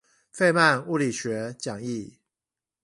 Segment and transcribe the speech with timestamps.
[0.35, 2.13] 費曼物理學講義